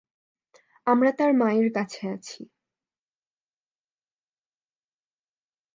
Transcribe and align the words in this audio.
আমরা 0.87 1.11
তার 1.17 1.31
মায়ের 1.33 1.69
কাছে 1.73 2.01
আছি। 2.07 2.41